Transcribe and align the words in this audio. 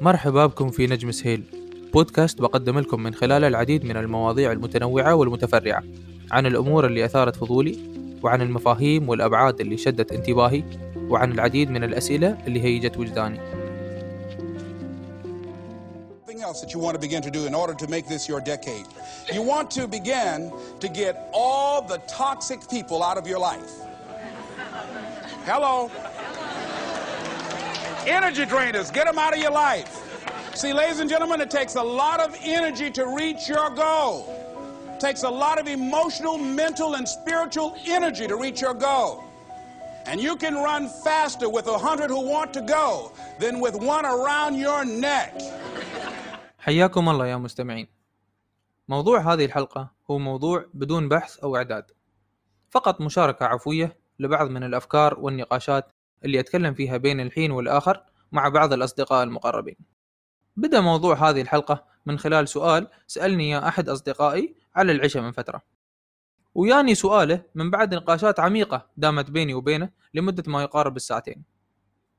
مرحبا 0.00 0.46
بكم 0.46 0.70
في 0.70 0.86
نجم 0.86 1.12
سهيل 1.12 1.42
بودكاست 1.92 2.40
بقدم 2.40 2.78
لكم 2.78 3.02
من 3.02 3.14
خلاله 3.14 3.46
العديد 3.46 3.84
من 3.84 3.96
المواضيع 3.96 4.52
المتنوعة 4.52 5.14
والمتفرعة 5.14 5.82
عن 6.30 6.46
الأمور 6.46 6.86
اللي 6.86 7.04
أثارت 7.04 7.36
فضولي 7.36 7.78
وعن 8.22 8.42
المفاهيم 8.42 9.08
والأبعاد 9.08 9.60
اللي 9.60 9.76
شدت 9.76 10.12
انتباهي 10.12 10.62
وعن 10.96 11.32
العديد 11.32 11.70
من 11.70 11.84
الأسئلة 11.84 12.38
اللي 12.46 12.62
هيجت 12.62 12.96
وجداني 12.96 13.58
else 16.48 16.62
that 16.62 16.72
you 16.72 16.78
want 16.78 16.94
to 16.94 17.00
begin 17.00 17.20
to 17.20 17.30
do 17.30 17.46
in 17.46 17.54
order 17.54 17.74
to 17.74 17.86
make 17.88 18.08
this 18.08 18.26
your 18.26 18.40
decade. 18.40 18.86
You 19.32 19.42
want 19.42 19.70
to 19.72 19.86
begin 19.86 20.50
to 20.80 20.88
get 20.88 21.28
all 21.32 21.82
the 21.82 21.98
toxic 22.08 22.60
people 22.70 23.02
out 23.02 23.18
of 23.18 23.26
your 23.26 23.38
life. 23.38 23.70
Hello. 25.44 25.90
Energy 28.07 28.45
drainers, 28.45 28.93
get 28.93 29.05
them 29.07 29.17
out 29.17 29.33
of 29.35 29.41
your 29.41 29.51
life. 29.51 29.89
See, 30.55 30.73
ladies 30.73 30.99
and 30.99 31.09
gentlemen, 31.09 31.41
it 31.41 31.49
takes 31.49 31.75
a 31.75 31.81
lot 31.81 32.19
of 32.19 32.35
energy 32.43 32.91
to 32.91 33.03
reach 33.07 33.49
your 33.49 33.69
goal. 33.71 34.15
It 34.93 34.99
takes 34.99 35.23
a 35.23 35.29
lot 35.29 35.59
of 35.59 35.67
emotional, 35.67 36.37
mental, 36.37 36.95
and 36.95 37.07
spiritual 37.07 37.75
energy 37.85 38.27
to 38.27 38.35
reach 38.35 38.61
your 38.61 38.73
goal. 38.73 39.23
And 40.05 40.21
you 40.21 40.35
can 40.35 40.55
run 40.55 40.89
faster 41.03 41.49
with 41.49 41.67
a 41.67 41.77
hundred 41.77 42.09
who 42.09 42.21
want 42.35 42.53
to 42.53 42.61
go 42.61 43.13
than 43.39 43.59
with 43.59 43.75
one 43.75 44.05
around 44.05 44.55
your 44.55 44.85
neck. 44.85 45.33
حياكم 46.59 47.09
الله 47.09 47.27
يا 47.27 47.35
مستمعين 47.35 47.87
موضوع 48.87 49.19
هذه 49.19 49.45
الحلقة 49.45 49.91
هو 50.11 50.17
موضوع 50.17 50.65
بدون 50.73 51.09
بحث 51.09 51.39
أو 51.39 51.55
إعداد 51.55 51.91
فقط 52.69 53.01
مشاركة 53.01 53.45
عفوية 53.45 53.97
لبعض 54.19 54.49
من 54.49 54.63
الأفكار 54.63 55.19
والنقاشات 55.19 55.91
اللي 56.24 56.40
أتكلم 56.40 56.74
فيها 56.74 56.96
بين 56.96 57.20
الحين 57.20 57.50
والآخر 57.50 58.04
مع 58.32 58.48
بعض 58.48 58.72
الأصدقاء 58.72 59.24
المقربين. 59.24 59.76
بدأ 60.56 60.80
موضوع 60.80 61.30
هذه 61.30 61.40
الحلقة 61.40 61.84
من 62.06 62.18
خلال 62.18 62.48
سؤال 62.48 62.88
سألني 63.06 63.50
يا 63.50 63.68
أحد 63.68 63.88
أصدقائي 63.88 64.54
على 64.76 64.92
العشاء 64.92 65.22
من 65.22 65.32
فترة. 65.32 65.62
وياني 66.54 66.94
سؤاله 66.94 67.42
من 67.54 67.70
بعد 67.70 67.94
نقاشات 67.94 68.40
عميقة 68.40 68.90
دامت 68.96 69.30
بيني 69.30 69.54
وبينه 69.54 69.90
لمدة 70.14 70.42
ما 70.46 70.62
يقارب 70.62 70.96
الساعتين. 70.96 71.44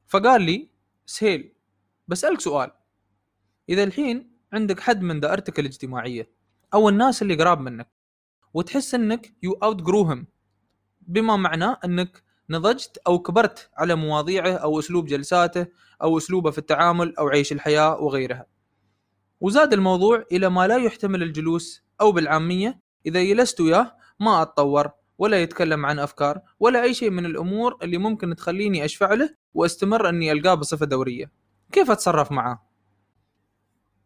فقال 0.08 0.42
لي 0.42 0.70
سهيل 1.06 1.54
بسألك 2.08 2.42
سؤال. 2.42 2.72
إذا 3.70 3.84
الحين 3.84 4.32
عندك 4.54 4.80
حد 4.80 5.02
من 5.02 5.20
دائرتك 5.20 5.60
الاجتماعية 5.60 6.30
أو 6.74 6.90
الناس 6.90 7.22
اللي 7.22 7.36
قراب 7.36 7.60
منك 7.60 7.90
وتحس 8.54 8.96
أنك 8.96 9.34
you 9.44 9.54
outgrow 9.54 9.82
them 9.82 10.28
بما 11.02 11.36
معناه 11.36 11.80
أنك 11.86 12.24
نضجت 12.50 12.98
أو 13.08 13.20
كبرت 13.20 13.70
على 13.78 13.96
مواضيعه 13.96 14.52
أو 14.52 14.80
أسلوب 14.80 15.06
جلساته 15.06 15.68
أو 16.02 16.18
أسلوبه 16.18 16.52
في 16.52 16.58
التعامل 16.58 17.16
أو 17.16 17.28
عيش 17.28 17.52
الحياة 17.52 18.02
وغيرها. 18.02 18.46
وزاد 19.42 19.74
الموضوع 19.74 20.26
إلى 20.32 20.50
ما 20.50 20.68
لا 20.68 20.78
يحتمل 20.78 21.24
الجلوس 21.24 21.84
أو 22.02 22.12
بالعامية 22.12 22.80
إذا 23.06 23.24
جلست 23.24 23.62
وياه 23.62 23.98
ما 24.20 24.42
أتطور 24.42 24.92
ولا 25.18 25.42
يتكلم 25.42 25.86
عن 25.86 26.00
أفكار 26.00 26.42
ولا 26.60 26.84
أي 26.84 26.94
شيء 26.94 27.10
من 27.10 27.26
الأمور 27.26 27.78
اللي 27.84 27.98
ممكن 27.98 28.36
تخليني 28.36 28.86
أشفع 28.86 29.14
له 29.14 29.36
وأستمر 29.54 30.10
أني 30.10 30.32
ألقاه 30.32 30.54
بصفة 30.54 30.86
دورية. 30.86 31.32
كيف 31.72 31.92
أتصرف 31.92 32.32
معاه؟ 32.32 32.66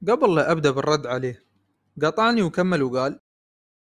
قبل 0.07 0.35
لا 0.35 0.51
أبدأ 0.51 0.71
بالرد 0.71 1.07
عليه 1.07 1.43
قاطعني 2.01 2.41
وكمل 2.41 2.83
وقال 2.83 3.19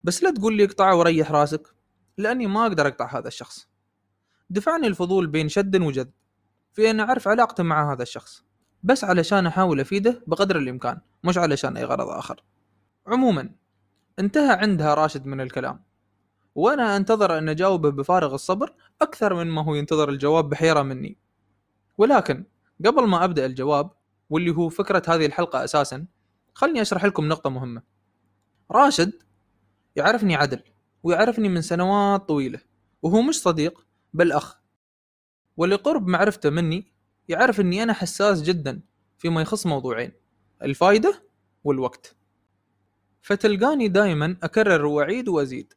بس 0.03 0.23
لا 0.23 0.31
تقول 0.31 0.57
لي 0.57 0.65
اقطعه 0.65 0.97
وريح 0.97 1.31
راسك 1.31 1.75
لأني 2.19 2.47
ما 2.47 2.63
أقدر 2.67 2.87
أقطع 2.87 3.19
هذا 3.19 3.29
الشخص. 3.29 3.72
دفعني 4.53 4.87
الفضول 4.87 5.27
بين 5.27 5.49
شد 5.49 5.83
وجذب 5.83 6.11
في 6.73 6.91
أن 6.91 7.01
أعرف 7.01 7.29
علاقته 7.29 7.63
مع 7.63 7.93
هذا 7.93 8.03
الشخص 8.03 8.45
بس 8.83 9.05
علشان 9.05 9.47
أحاول 9.47 9.81
أفيده 9.81 10.23
بقدر 10.27 10.59
الإمكان 10.59 11.01
مش 11.25 11.39
علشان 11.39 11.77
أي 11.77 11.85
غرض 11.85 12.09
آخر. 12.09 12.43
عموما 13.07 13.51
انتهى 14.19 14.53
عندها 14.53 14.95
راشد 14.95 15.27
من 15.27 15.41
الكلام 15.41 15.83
وأنا 16.55 16.97
أنتظر 16.97 17.39
أن 17.39 17.49
أجاوبه 17.49 17.91
بفارغ 17.91 18.35
الصبر 18.35 18.75
أكثر 19.03 19.35
من 19.35 19.47
ما 19.47 19.65
هو 19.65 19.75
ينتظر 19.75 20.09
الجواب 20.09 20.49
بحيرة 20.49 20.83
مني. 20.83 21.17
ولكن 21.99 22.45
قبل 22.87 23.09
ما 23.09 23.25
أبدأ 23.25 23.47
الجواب 23.47 23.91
واللي 24.31 24.51
هو 24.51 24.69
فكرة 24.69 25.03
هذه 25.09 25.27
الحلقة 25.27 25.65
أساسا 25.65 26.07
خلني 26.55 26.83
أشرح 26.83 27.05
لكم 27.05 27.29
نقطة 27.29 27.51
مهمة. 27.51 27.83
راشد 28.71 29.13
يعرفني 29.97 30.37
عدل 30.37 30.63
ويعرفني 31.03 31.49
من 31.49 31.63
سنوات 31.63 32.29
طويلة 32.29 32.59
وهو 33.03 33.23
مش 33.23 33.43
صديق 33.43 33.87
بل 34.15 34.33
أخ 34.33 34.59
ولقرب 35.57 36.07
معرفته 36.07 36.51
مني 36.51 36.93
يعرف 37.29 37.61
أني 37.61 37.83
أنا 37.83 37.93
حساس 37.93 38.43
جدا 38.43 38.81
فيما 39.19 39.43
يخص 39.43 39.67
موضوعين 39.67 40.13
الفايدة 40.63 41.23
والوقت. 41.65 42.17
فتلقاني 43.23 43.89
دائما 43.89 44.37
أكرر 44.43 44.85
وأعيد 44.87 45.29
وأزيد. 45.29 45.75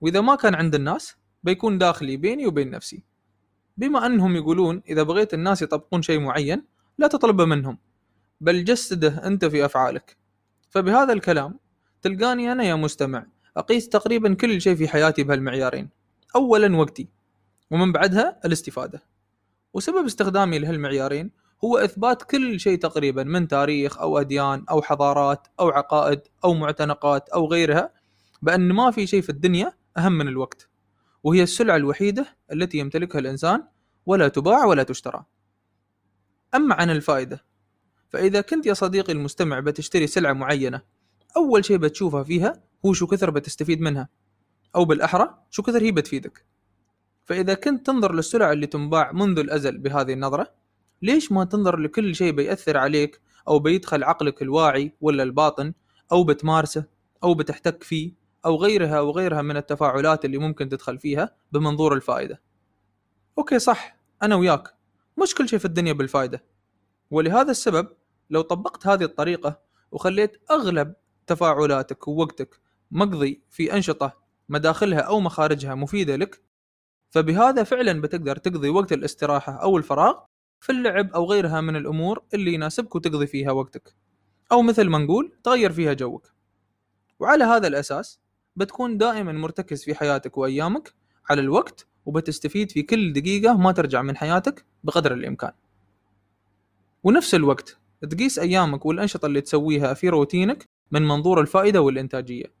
وإذا 0.00 0.20
ما 0.20 0.34
كان 0.34 0.54
عند 0.54 0.74
الناس 0.74 1.16
بيكون 1.42 1.78
داخلي 1.78 2.16
بيني 2.16 2.46
وبين 2.46 2.70
نفسي. 2.70 3.02
بما 3.76 4.06
أنهم 4.06 4.36
يقولون 4.36 4.82
إذا 4.88 5.02
بغيت 5.02 5.34
الناس 5.34 5.62
يطبقون 5.62 6.02
شيء 6.02 6.20
معين 6.20 6.64
لا 6.98 7.06
تطلبه 7.06 7.44
منهم 7.44 7.78
بل 8.40 8.64
جسده 8.64 9.26
أنت 9.26 9.44
في 9.44 9.64
أفعالك. 9.64 10.16
فبهذا 10.70 11.12
الكلام 11.12 11.58
تلقاني 12.02 12.52
أنا 12.52 12.64
يا 12.64 12.74
مستمع 12.74 13.26
أقيس 13.56 13.88
تقريبا 13.88 14.34
كل 14.34 14.60
شيء 14.60 14.74
في 14.76 14.88
حياتي 14.88 15.22
بهالمعيارين. 15.22 15.88
أولا 16.36 16.76
وقتي. 16.76 17.08
ومن 17.74 17.92
بعدها 17.92 18.40
الاستفادة. 18.44 19.02
وسبب 19.72 20.04
استخدامي 20.04 20.58
لهالمعيارين 20.58 21.30
هو 21.64 21.78
إثبات 21.78 22.22
كل 22.22 22.60
شيء 22.60 22.78
تقريبا 22.78 23.22
من 23.24 23.48
تاريخ 23.48 23.98
أو 23.98 24.18
أديان 24.18 24.64
أو 24.70 24.82
حضارات 24.82 25.48
أو 25.60 25.68
عقائد 25.68 26.20
أو 26.44 26.54
معتنقات 26.54 27.28
أو 27.28 27.46
غيرها 27.46 27.92
بأن 28.42 28.72
ما 28.72 28.90
في 28.90 29.06
شيء 29.06 29.20
في 29.22 29.30
الدنيا 29.30 29.72
أهم 29.98 30.12
من 30.12 30.28
الوقت 30.28 30.68
وهي 31.24 31.42
السلعة 31.42 31.76
الوحيدة 31.76 32.36
التي 32.52 32.78
يمتلكها 32.78 33.18
الإنسان 33.18 33.64
ولا 34.06 34.28
تباع 34.28 34.64
ولا 34.64 34.82
تشترى. 34.82 35.24
أما 36.54 36.74
عن 36.74 36.90
الفائدة 36.90 37.44
فإذا 38.08 38.40
كنت 38.40 38.66
يا 38.66 38.74
صديقي 38.74 39.12
المستمع 39.12 39.60
بتشتري 39.60 40.06
سلعة 40.06 40.32
معينة 40.32 40.82
أول 41.36 41.64
شيء 41.64 41.76
بتشوفها 41.76 42.22
فيها 42.22 42.62
هو 42.86 42.92
شو 42.92 43.06
كثر 43.06 43.30
بتستفيد 43.30 43.80
منها 43.80 44.08
أو 44.76 44.84
بالأحرى 44.84 45.38
شو 45.50 45.62
كثر 45.62 45.82
هي 45.82 45.92
بتفيدك. 45.92 46.53
فإذا 47.24 47.54
كنت 47.54 47.86
تنظر 47.86 48.14
للسلع 48.14 48.52
اللي 48.52 48.66
تنباع 48.66 49.12
منذ 49.12 49.38
الأزل 49.38 49.78
بهذه 49.78 50.12
النظرة 50.12 50.54
ليش 51.02 51.32
ما 51.32 51.44
تنظر 51.44 51.76
لكل 51.76 52.14
شيء 52.14 52.32
بيأثر 52.32 52.76
عليك 52.76 53.20
أو 53.48 53.58
بيدخل 53.58 54.04
عقلك 54.04 54.42
الواعي 54.42 54.92
ولا 55.00 55.22
الباطن 55.22 55.72
أو 56.12 56.24
بتمارسه 56.24 56.84
أو 57.24 57.34
بتحتك 57.34 57.82
فيه 57.82 58.12
أو 58.46 58.56
غيرها 58.56 59.00
وغيرها 59.00 59.42
من 59.42 59.56
التفاعلات 59.56 60.24
اللي 60.24 60.38
ممكن 60.38 60.68
تدخل 60.68 60.98
فيها 60.98 61.36
بمنظور 61.52 61.94
الفائدة؟ 61.94 62.42
أوكي 63.38 63.58
صح 63.58 63.96
أنا 64.22 64.36
وياك. 64.36 64.74
مش 65.22 65.34
كل 65.34 65.48
شيء 65.48 65.58
في 65.58 65.64
الدنيا 65.64 65.92
بالفائدة. 65.92 66.44
ولهذا 67.10 67.50
السبب 67.50 67.88
لو 68.30 68.40
طبقت 68.40 68.86
هذه 68.86 69.04
الطريقة 69.04 69.60
وخليت 69.92 70.36
أغلب 70.50 70.94
تفاعلاتك 71.26 72.08
ووقتك 72.08 72.60
مقضي 72.90 73.42
في 73.50 73.74
أنشطة 73.74 74.12
مداخلها 74.48 75.00
أو 75.00 75.20
مخارجها 75.20 75.74
مفيدة 75.74 76.16
لك 76.16 76.43
فبهذا 77.14 77.62
فعلا 77.62 78.00
بتقدر 78.00 78.36
تقضي 78.36 78.68
وقت 78.68 78.92
الاستراحة 78.92 79.52
أو 79.52 79.76
الفراغ 79.76 80.14
في 80.60 80.72
اللعب 80.72 81.12
أو 81.12 81.24
غيرها 81.24 81.60
من 81.60 81.76
الأمور 81.76 82.22
اللي 82.34 82.54
يناسبك 82.54 82.94
وتقضي 82.94 83.26
فيها 83.26 83.50
وقتك. 83.50 83.94
أو 84.52 84.62
مثل 84.62 84.88
ما 84.88 84.98
نقول 84.98 85.32
تغير 85.44 85.72
فيها 85.72 85.92
جوك. 85.92 86.32
وعلى 87.18 87.44
هذا 87.44 87.66
الأساس 87.66 88.20
بتكون 88.56 88.98
دائما 88.98 89.32
مرتكز 89.32 89.84
في 89.84 89.94
حياتك 89.94 90.38
وأيامك 90.38 90.94
على 91.30 91.40
الوقت 91.40 91.86
وبتستفيد 92.06 92.70
في 92.70 92.82
كل 92.82 93.12
دقيقة 93.12 93.56
ما 93.56 93.72
ترجع 93.72 94.02
من 94.02 94.16
حياتك 94.16 94.64
بقدر 94.84 95.12
الإمكان. 95.14 95.52
ونفس 97.04 97.34
الوقت 97.34 97.78
تقيس 98.10 98.38
أيامك 98.38 98.86
والأنشطة 98.86 99.26
اللي 99.26 99.40
تسويها 99.40 99.94
في 99.94 100.08
روتينك 100.08 100.64
من 100.90 101.02
منظور 101.02 101.40
الفائدة 101.40 101.80
والإنتاجية. 101.80 102.52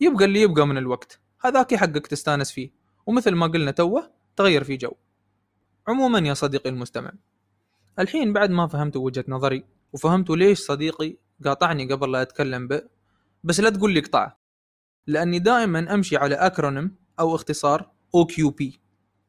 يبقى 0.00 0.24
اللي 0.24 0.40
يبقى 0.40 0.66
من 0.66 0.78
الوقت 0.78 1.20
هذاك 1.44 1.74
حقك 1.74 2.06
تستانس 2.06 2.52
فيه. 2.52 2.83
ومثل 3.06 3.34
ما 3.34 3.46
قلنا 3.46 3.70
توه 3.70 4.10
تغير 4.36 4.64
فيه 4.64 4.78
جو. 4.78 4.92
عموما 5.88 6.18
يا 6.18 6.34
صديقي 6.34 6.70
المستمع 6.70 7.12
الحين 7.98 8.32
بعد 8.32 8.50
ما 8.50 8.66
فهمت 8.66 8.96
وجهة 8.96 9.24
نظري 9.28 9.64
وفهمت 9.92 10.30
ليش 10.30 10.58
صديقي 10.58 11.16
قاطعني 11.44 11.92
قبل 11.92 12.12
لا 12.12 12.22
أتكلم 12.22 12.68
به 12.68 12.82
بس 13.44 13.60
لا 13.60 13.70
تقول 13.70 13.92
لي 13.92 14.00
اقطعه 14.00 14.38
لأني 15.06 15.38
دائما 15.38 15.94
أمشي 15.94 16.16
على 16.16 16.34
acronym 16.34 16.96
أو 17.20 17.34
اختصار 17.34 17.90
OQP 18.16 18.64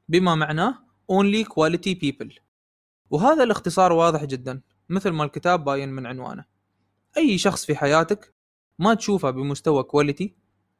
بما 0.10 0.36
معناه 0.36 0.86
Only 1.12 1.46
Quality 1.46 1.96
People. 2.04 2.40
وهذا 3.10 3.44
الاختصار 3.44 3.94
واضح 3.94 4.24
جدا 4.24 4.62
مثل 4.90 5.10
ما 5.10 5.24
الكتاب 5.24 5.64
باين 5.64 5.90
من 5.90 6.06
عنوانه. 6.06 6.46
أي 7.18 7.38
شخص 7.38 7.66
في 7.66 7.76
حياتك 7.76 8.34
ما 8.80 8.94
تشوفه 8.94 9.30
بمستوى 9.30 9.84
quality 9.84 10.36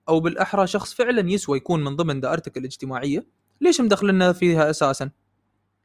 أو 0.10 0.20
بالأحرى 0.20 0.68
شخص 0.68 0.94
فعلا 0.94 1.32
يسوى 1.32 1.58
يكون 1.58 1.84
من 1.84 1.96
ضمن 1.96 2.20
دائرتك 2.20 2.58
الاجتماعية 2.58 3.26
ليش 3.62 3.82
مدخلنا 3.82 4.34
فيها 4.34 4.70
أساسا 4.70 5.10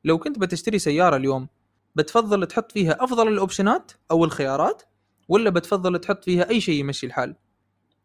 لو 0.05 0.19
كنت 0.19 0.38
بتشتري 0.38 0.78
سيارة 0.78 1.17
اليوم 1.17 1.49
بتفضل 1.96 2.46
تحط 2.46 2.72
فيها 2.72 3.05
أفضل 3.05 3.28
الأوبشنات 3.28 3.93
أو 4.11 4.25
الخيارات 4.25 4.82
ولا 5.28 5.50
بتفضل 5.50 5.99
تحط 5.99 6.25
فيها 6.25 6.50
أي 6.50 6.61
شيء 6.61 6.81
يمشي 6.81 7.06
الحال 7.06 7.37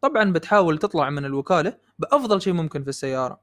طبعا 0.00 0.32
بتحاول 0.32 0.78
تطلع 0.78 1.10
من 1.10 1.24
الوكالة 1.24 1.76
بأفضل 1.98 2.42
شيء 2.42 2.52
ممكن 2.52 2.82
في 2.82 2.88
السيارة 2.88 3.40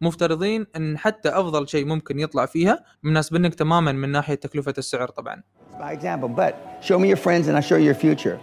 مفترضين 0.00 0.66
إن 0.76 0.98
حتى 0.98 1.28
أفضل 1.28 1.68
شيء 1.68 1.86
ممكن 1.86 2.18
يطلع 2.18 2.46
فيها 2.46 2.84
مناسبنك 3.02 3.54
تماما 3.54 3.92
من 3.92 4.08
ناحية 4.08 4.34
تكلفة 4.34 4.74
السعر 4.78 5.08
طبعا 5.08 5.42
by 5.78 5.92
example. 5.92 6.28
But 6.28 6.54
show 6.80 6.98
me 6.98 7.08
your 7.08 7.16
friends 7.16 7.48
and 7.48 7.64
show 7.64 7.76
you 7.76 7.84
your 7.84 7.94
future. 7.94 8.40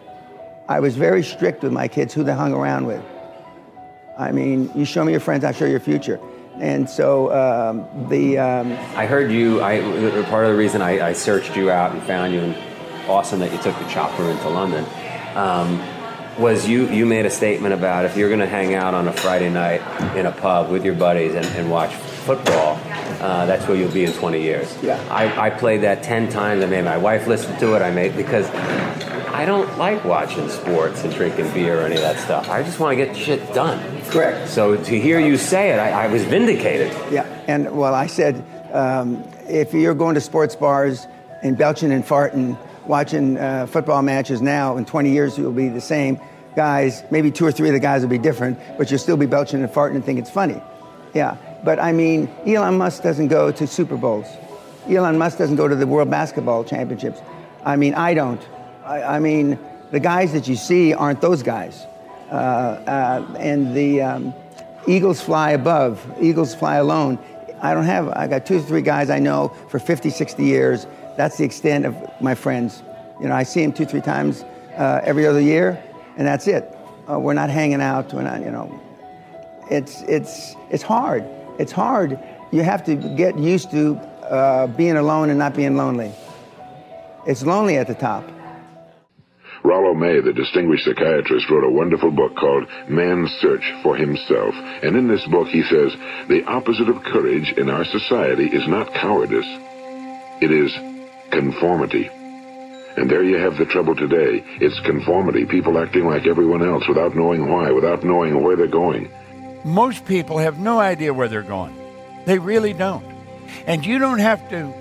I 0.70 0.80
was 0.80 0.96
very 0.96 1.24
strict 1.24 1.64
with 1.64 1.74
my 1.74 1.88
kids 1.88 2.14
who 2.14 2.24
they 2.24 2.34
hung 2.34 2.54
around 2.54 2.86
with. 2.86 3.04
I 4.18 4.32
mean, 4.32 4.72
you 4.76 4.86
show 4.86 5.04
me 5.04 5.12
your 5.12 5.22
friends, 5.22 5.44
I'll 5.44 5.54
show 5.54 5.66
you 5.66 5.72
your 5.72 5.80
future. 5.80 6.20
And 6.60 6.90
so 6.90 7.34
um, 7.34 8.10
the. 8.10 8.38
Um, 8.38 8.74
I 8.96 9.06
heard 9.06 9.32
you. 9.32 9.62
I 9.64 9.80
part 10.30 10.46
of 10.46 10.52
the 10.52 10.58
reason 10.58 10.82
I, 10.82 11.08
I 11.08 11.14
searched 11.14 11.56
you 11.56 11.72
out 11.72 11.94
and 11.94 12.04
found 12.04 12.34
you, 12.34 12.42
and 12.42 12.56
awesome 13.10 13.40
that 13.40 13.52
you 13.52 13.58
took 13.58 13.78
the 13.80 13.88
chopper 13.88 14.24
into 14.30 14.50
London. 14.50 14.86
Um, 15.36 15.82
was 16.38 16.68
you 16.68 16.90
you 16.90 17.06
made 17.06 17.26
a 17.26 17.30
statement 17.30 17.74
about 17.74 18.06
if 18.06 18.18
you're 18.18 18.30
going 18.30 18.40
to 18.40 18.48
hang 18.48 18.74
out 18.76 18.94
on 18.94 19.08
a 19.08 19.14
Friday 19.14 19.50
night 19.50 19.82
in 20.16 20.26
a 20.26 20.32
pub 20.32 20.70
with 20.70 20.86
your 20.86 20.96
buddies 20.96 21.34
and, 21.36 21.46
and 21.46 21.70
watch 21.70 21.94
football, 21.94 22.80
uh, 23.20 23.46
that's 23.46 23.68
where 23.68 23.78
you'll 23.78 23.92
be 23.92 24.06
in 24.06 24.14
20 24.14 24.42
years. 24.42 24.76
Yeah. 24.82 25.04
I, 25.10 25.48
I 25.48 25.50
played 25.50 25.82
that 25.82 26.04
10 26.04 26.30
times. 26.30 26.64
I 26.64 26.68
made 26.68 26.86
my 26.86 26.98
wife 26.98 27.28
listen 27.28 27.58
to 27.60 27.76
it. 27.76 27.82
I 27.82 27.92
made 27.92 28.16
because 28.16 28.50
I 29.34 29.46
don't 29.46 29.80
like 29.80 30.04
watching 30.06 30.48
sports 30.48 31.04
and 31.04 31.12
drinking 31.12 31.52
beer 31.54 31.82
or 31.82 31.86
any 31.86 31.96
of 31.96 32.02
that 32.02 32.20
stuff. 32.20 32.50
I 32.50 32.62
just 32.62 32.80
want 32.80 32.96
to 32.96 33.04
get 33.04 33.18
shit 33.18 33.52
done. 33.52 33.80
Correct. 34.04 34.48
So 34.48 34.78
to 34.78 35.00
hear 35.00 35.20
you 35.20 35.38
say 35.38 35.72
it, 35.72 35.80
I, 35.80 36.06
I 36.06 36.08
was 36.08 36.24
vindicated. 36.24 36.92
Yeah, 37.12 37.24
and 37.48 37.76
well, 37.76 37.96
I 37.96 38.06
said 38.06 38.46
um, 38.72 39.24
if 39.50 39.74
you're 39.74 39.96
going 39.96 40.14
to 40.14 40.22
sports 40.22 40.56
bars 40.56 41.08
and 41.42 41.58
belching 41.58 41.92
and 41.92 42.04
farting, 42.04 42.60
watching 42.86 43.38
uh, 43.38 43.66
football 43.66 44.04
matches 44.04 44.40
now, 44.40 44.78
in 44.78 44.86
20 44.86 45.12
years 45.12 45.36
you'll 45.36 45.52
be 45.52 45.68
the 45.68 45.82
same 45.82 46.20
guys. 46.56 47.04
Maybe 47.10 47.32
two 47.32 47.46
or 47.46 47.52
three 47.52 47.70
of 47.70 47.74
the 47.74 47.80
guys 47.80 48.04
will 48.04 48.10
be 48.10 48.20
different, 48.20 48.60
but 48.78 48.92
you'll 48.92 49.00
still 49.00 49.18
be 49.18 49.26
belching 49.26 49.64
and 49.64 49.72
farting 49.72 49.96
and 49.96 50.06
think 50.06 50.20
it's 50.20 50.30
funny. 50.30 50.62
Yeah, 51.16 51.38
but 51.64 51.80
I 51.80 51.92
mean, 51.92 52.30
Elon 52.46 52.78
Musk 52.78 53.02
doesn't 53.02 53.30
go 53.30 53.52
to 53.52 53.66
Super 53.66 53.98
Bowls. 53.98 54.28
Elon 54.88 55.18
Musk 55.18 55.40
doesn't 55.40 55.56
go 55.56 55.68
to 55.68 55.76
the 55.76 55.88
World 55.88 56.12
Basketball 56.12 56.64
Championships. 56.64 57.20
I 57.66 57.78
mean, 57.78 57.96
I 57.96 58.14
don't. 58.14 58.42
I, 58.86 59.16
I 59.16 59.20
mean, 59.20 59.58
the 59.92 60.00
guys 60.00 60.34
that 60.34 60.48
you 60.48 60.56
see 60.56 60.94
aren't 60.94 61.22
those 61.22 61.44
guys. 61.44 61.86
Uh, 62.30 62.34
uh, 62.34 63.36
and 63.38 63.76
the 63.76 64.02
um, 64.02 64.34
Eagles 64.88 65.22
fly 65.22 65.52
above, 65.52 66.06
Eagles 66.20 66.56
fly 66.56 66.76
alone. 66.76 67.20
I 67.62 67.74
don't 67.74 67.86
have, 67.86 68.10
I 68.10 68.28
got 68.28 68.46
two 68.46 68.58
or 68.58 68.62
three 68.62 68.82
guys 68.82 69.10
I 69.10 69.20
know 69.20 69.50
for 69.70 69.80
50, 69.80 70.10
60 70.10 70.44
years. 70.44 70.88
That's 71.16 71.38
the 71.38 71.46
extent 71.46 71.86
of 71.86 71.96
my 72.22 72.36
friends. 72.36 72.84
You 73.22 73.28
know, 73.28 73.36
I 73.36 73.44
see 73.44 73.62
them 73.62 73.72
two, 73.72 73.86
three 73.86 74.02
times 74.02 74.44
uh, 74.76 75.02
every 75.04 75.26
other 75.28 75.40
year, 75.40 75.82
and 76.18 76.28
that's 76.28 76.48
it. 76.48 76.76
Uh, 77.10 77.20
we're 77.20 77.34
not 77.34 77.50
hanging 77.50 77.82
out. 77.82 78.14
We're 78.14 78.24
not, 78.24 78.42
you 78.42 78.52
know. 78.52 78.82
It's, 79.70 80.02
it's, 80.04 80.56
it's 80.70 80.84
hard. 80.84 81.24
It's 81.60 81.72
hard. 81.72 82.20
You 82.52 82.64
have 82.64 82.84
to 82.86 82.96
get 82.96 83.38
used 83.38 83.72
to 83.72 83.96
uh, 84.24 84.68
being 84.68 84.98
alone 84.98 85.30
and 85.30 85.40
not 85.40 85.56
being 85.56 85.78
lonely. 85.78 86.12
It's 87.26 87.44
lonely 87.44 87.78
at 87.78 87.88
the 87.88 87.96
top. 87.96 88.28
Rollo 89.64 89.94
May, 89.94 90.20
the 90.20 90.34
distinguished 90.34 90.86
psychiatrist, 90.86 91.50
wrote 91.50 91.64
a 91.64 91.70
wonderful 91.70 92.12
book 92.12 92.36
called 92.36 92.68
Man's 92.90 93.32
Search 93.40 93.64
for 93.82 93.96
Himself. 93.96 94.54
And 94.84 94.98
in 94.98 95.08
this 95.08 95.26
book, 95.28 95.48
he 95.48 95.64
says, 95.64 95.96
the 96.28 96.44
opposite 96.46 96.90
of 96.90 97.04
courage 97.04 97.54
in 97.58 97.70
our 97.70 97.86
society 97.86 98.48
is 98.48 98.68
not 98.68 98.94
cowardice. 98.94 99.48
It 100.42 100.52
is 100.52 100.74
conformity. 101.32 102.10
And 102.98 103.10
there 103.10 103.24
you 103.24 103.38
have 103.38 103.58
the 103.58 103.66
trouble 103.66 103.96
today. 103.96 104.44
It's 104.60 104.80
conformity. 104.82 105.46
People 105.46 105.80
acting 105.80 106.06
like 106.06 106.28
everyone 106.28 106.62
else 106.62 106.88
without 106.88 107.16
knowing 107.16 107.50
why, 107.50 107.72
without 107.72 108.04
knowing 108.04 108.44
where 108.44 108.56
they're 108.56 108.68
going. 108.68 109.10
Most 109.64 110.06
people 110.06 110.38
have 110.40 110.60
no 110.60 110.80
idea 110.80 111.14
where 111.14 111.30
they're 111.30 111.42
going. 111.42 111.76
They 112.26 112.38
really 112.38 112.74
don't. 112.74 113.06
And 113.66 113.86
you 113.86 113.98
don't 113.98 114.20
have 114.20 114.48
to 114.50 114.74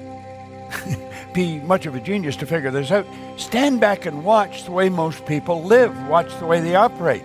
be 1.33 1.61
much 1.61 1.87
of 1.87 1.95
a 1.95 2.01
genius 2.01 2.37
to 2.37 2.47
figure 2.47 2.71
this 2.71 2.91
out. 2.91 3.07
Stand 3.37 3.81
back 3.81 4.07
and 4.07 4.25
watch 4.25 4.65
the 4.65 4.73
way 4.73 4.89
most 4.89 5.25
people 5.27 5.63
live, 5.63 5.97
watch 6.09 6.35
the 6.39 6.47
way 6.47 6.61
they 6.61 6.75
operate, 6.75 7.25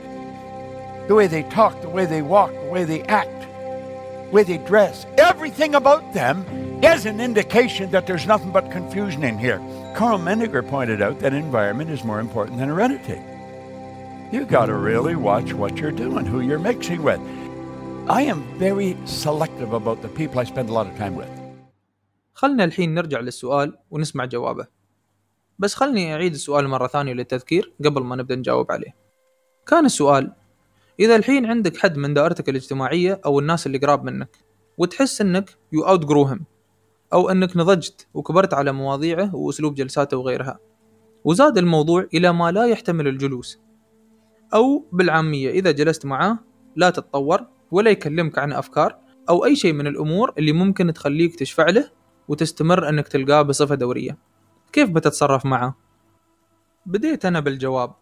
the 1.08 1.16
way 1.16 1.28
they 1.28 1.44
talk, 1.44 1.82
the 1.82 1.90
way 1.90 2.06
they 2.06 2.22
walk, 2.22 2.52
the 2.52 2.70
way 2.70 2.84
they 2.84 3.04
act, 3.04 3.42
the 3.42 4.30
way 4.32 4.44
they 4.44 4.58
dress. 4.58 5.06
Everything 5.18 5.76
about 5.76 6.14
them 6.14 6.46
is 6.84 7.06
an 7.06 7.20
indication 7.20 7.92
that 7.92 8.08
there's 8.08 8.28
nothing 8.28 8.52
but 8.52 8.72
confusion 8.72 9.24
in 9.24 9.38
here. 9.38 9.60
Carl 9.96 10.20
Mendiger 10.20 10.68
pointed 10.68 11.02
out 11.02 11.20
that 11.20 11.34
environment 11.34 11.90
is 11.90 12.04
more 12.04 12.20
important 12.20 12.60
than 12.60 12.70
heredity. 12.70 13.22
You 14.32 14.46
got 14.46 14.66
to 14.66 14.76
really 14.76 15.16
watch 15.16 15.54
what 15.54 15.78
you're 15.78 15.92
doing, 15.92 16.26
who 16.26 16.42
you're 16.42 16.60
mixing 16.60 17.02
with. 17.02 17.20
I 18.10 18.24
am 18.24 18.44
very 18.58 18.98
selective 19.06 19.74
about 19.74 20.02
the 20.02 20.10
people 20.10 20.40
I 20.40 20.44
spend 20.44 20.70
a 20.70 20.74
lot 20.74 20.88
of 20.88 20.98
time 20.98 21.16
with. 21.16 21.37
خلنا 22.38 22.64
الحين 22.64 22.94
نرجع 22.94 23.20
للسؤال 23.20 23.78
ونسمع 23.92 24.26
جوابه. 24.26 24.68
بس 25.60 25.76
خلني 25.76 26.14
أعيد 26.14 26.34
السؤال 26.34 26.68
مرة 26.68 26.88
ثانية 26.88 27.14
للتذكير 27.14 27.74
قبل 27.86 28.04
ما 28.04 28.16
نبدأ 28.16 28.36
نجاوب 28.36 28.72
عليه. 28.72 28.96
كان 29.68 29.86
السؤال 29.86 30.34
إذا 31.00 31.16
الحين 31.16 31.46
عندك 31.46 31.78
حد 31.78 31.98
من 31.98 32.14
دائرتك 32.14 32.50
الاجتماعية 32.50 33.22
أو 33.26 33.40
الناس 33.40 33.68
اللي 33.68 33.78
قراب 33.78 34.04
منك 34.04 34.38
وتحس 34.78 35.22
إنك 35.22 35.50
you 35.50 35.88
outgrow 35.88 36.34
him 36.34 36.40
أو 37.14 37.30
إنك 37.30 37.58
نضجت 37.58 38.08
وكبرت 38.14 38.54
على 38.54 38.72
مواضيعه 38.72 39.36
وأسلوب 39.36 39.76
جلساته 39.76 40.18
وغيرها 40.18 40.60
وزاد 41.24 41.58
الموضوع 41.58 42.08
إلى 42.14 42.34
ما 42.34 42.52
لا 42.52 42.66
يحتمل 42.66 43.08
الجلوس 43.08 43.60
أو 44.54 44.86
بالعامية 44.92 45.50
إذا 45.50 45.72
جلست 45.72 46.06
معاه 46.06 46.40
لا 46.76 46.90
تتطور 46.90 47.46
ولا 47.72 47.92
يكلمك 47.92 48.38
عن 48.38 48.54
أفكار 48.54 48.98
أو 49.30 49.46
أي 49.46 49.56
شيء 49.56 49.74
من 49.74 49.88
الأمور 49.88 50.34
اللي 50.38 50.52
ممكن 50.52 50.94
تخليك 50.94 51.36
تشفع 51.36 51.70
له 51.70 51.97
وتستمر 52.28 52.90
أنك 52.90 53.08
تلقاه 53.08 53.42
بصفة 53.42 53.76
دورية. 53.76 54.18
كيف 54.72 54.90
بتتصرف 54.90 55.46
معه؟ 55.46 55.76
بديت 56.86 57.26
أنا 57.26 57.40
بالجواب 57.40 57.94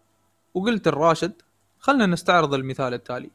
وقلت 0.54 0.88
الراشد 0.88 1.32
خلنا 1.78 2.06
نستعرض 2.06 2.54
المثال 2.54 2.94
التالي. 2.94 3.30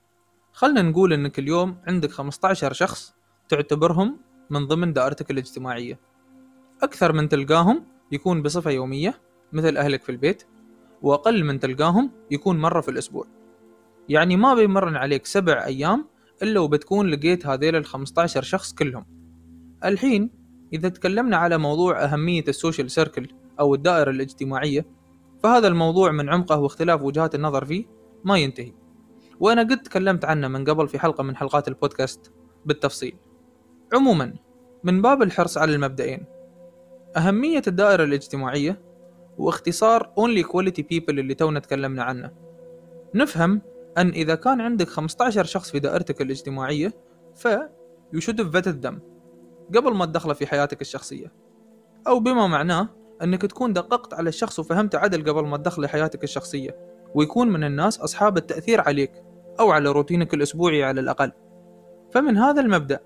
خلنا 0.53 0.81
نقول 0.81 1.13
أنك 1.13 1.39
اليوم 1.39 1.77
عندك 1.87 2.11
15 2.11 2.73
شخص 2.73 3.13
تعتبرهم 3.49 4.17
من 4.49 4.67
ضمن 4.67 4.93
دائرتك 4.93 5.31
الاجتماعية. 5.31 5.99
أكثر 6.83 7.13
من 7.13 7.29
تلقاهم 7.29 7.85
يكون 8.11 8.41
بصفة 8.41 8.71
يومية 8.71 9.21
مثل 9.53 9.77
أهلك 9.77 10.03
في 10.03 10.11
البيت 10.11 10.43
وأقل 11.01 11.43
من 11.43 11.59
تلقاهم 11.59 12.11
يكون 12.31 12.59
مرة 12.59 12.81
في 12.81 12.91
الأسبوع. 12.91 13.27
يعني 14.09 14.37
ما 14.37 14.53
بيمرن 14.53 14.95
عليك 14.95 15.25
سبع 15.25 15.65
أيام 15.65 16.05
إلا 16.43 16.59
وبتكون 16.59 17.07
لقيت 17.07 17.45
هذيل 17.45 17.75
ال 17.75 17.85
15 17.85 18.41
شخص 18.41 18.73
كلهم. 18.73 19.05
الحين 19.85 20.40
إذا 20.73 20.89
تكلمنا 20.89 21.37
على 21.37 21.57
موضوع 21.57 22.03
أهمية 22.03 22.43
السوشيال 22.47 22.91
سيركل 22.91 23.27
أو 23.59 23.75
الدائرة 23.75 24.09
الاجتماعية 24.11 24.85
فهذا 25.43 25.67
الموضوع 25.67 26.11
من 26.11 26.29
عمقه 26.29 26.59
واختلاف 26.59 27.01
وجهات 27.01 27.35
النظر 27.35 27.65
فيه 27.65 27.85
ما 28.23 28.37
ينتهي. 28.37 28.73
وأنا 29.39 29.61
قد 29.61 29.81
تكلمت 29.81 30.25
عنه 30.25 30.47
من 30.47 30.65
قبل 30.65 30.87
في 30.87 30.99
حلقة 30.99 31.23
من 31.23 31.35
حلقات 31.35 31.67
البودكاست 31.67 32.31
بالتفصيل. 32.65 33.15
عموما 33.93 34.33
من 34.83 35.01
باب 35.01 35.21
الحرص 35.21 35.57
على 35.57 35.75
المبدئين 35.75 36.25
أهمية 37.17 37.61
الدائرة 37.67 38.03
الاجتماعية 38.03 38.81
واختصار 39.37 40.03
only 40.03 40.43
quality 40.43 40.81
people 40.81 41.09
اللي 41.09 41.33
تونا 41.33 41.59
تكلمنا 41.59 42.03
عنه. 42.03 42.31
نفهم 43.15 43.61
أن 43.97 44.09
إذا 44.09 44.35
كان 44.35 44.61
عندك 44.61 44.87
15 44.87 45.43
شخص 45.43 45.71
في 45.71 45.79
دائرتك 45.79 46.21
الاجتماعية 46.21 46.93
ف 47.35 47.47
you 48.15 48.19
should 48.19 48.39
have 48.39 48.51
vetted 48.51 48.87
them. 48.87 49.10
قبل 49.75 49.93
ما 49.93 50.05
تدخله 50.05 50.33
في 50.33 50.47
حياتك 50.47 50.81
الشخصية. 50.81 51.31
أو 52.07 52.19
بما 52.19 52.47
معناه 52.47 52.89
أنك 53.23 53.41
تكون 53.41 53.73
دققت 53.73 54.13
على 54.13 54.29
الشخص 54.29 54.59
وفهمت 54.59 54.95
عدل 54.95 55.29
قبل 55.29 55.47
ما 55.47 55.57
تدخله 55.57 55.87
حياتك 55.87 56.23
الشخصية 56.23 56.75
ويكون 57.15 57.49
من 57.49 57.63
الناس 57.63 57.99
أصحاب 57.99 58.37
التأثير 58.37 58.81
عليك 58.81 59.11
أو 59.59 59.71
على 59.71 59.89
روتينك 59.89 60.33
الأسبوعي 60.33 60.83
على 60.83 61.01
الأقل. 61.01 61.31
فمن 62.11 62.37
هذا 62.37 62.61
المبدأ 62.61 62.99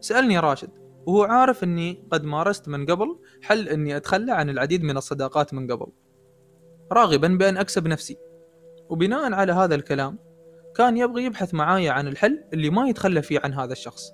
سألني 0.00 0.38
راشد 0.38 0.70
وهو 1.06 1.22
عارف 1.22 1.64
أني 1.64 2.04
قد 2.10 2.24
مارست 2.24 2.68
من 2.68 2.86
قبل 2.86 3.18
حل 3.42 3.68
أني 3.68 3.96
أتخلى 3.96 4.32
عن 4.32 4.50
العديد 4.50 4.82
من 4.82 4.96
الصداقات 4.96 5.54
من 5.54 5.72
قبل. 5.72 5.86
راغبا 6.92 7.28
بأن 7.28 7.56
أكسب 7.56 7.88
نفسي. 7.88 8.16
وبناء 8.88 9.32
على 9.32 9.52
هذا 9.52 9.74
الكلام 9.74 10.18
كان 10.76 10.96
يبغي 10.96 11.24
يبحث 11.24 11.54
معايا 11.54 11.92
عن 11.92 12.08
الحل 12.08 12.44
اللي 12.52 12.70
ما 12.70 12.88
يتخلى 12.88 13.22
فيه 13.22 13.40
عن 13.44 13.52
هذا 13.52 13.72
الشخص. 13.72 14.12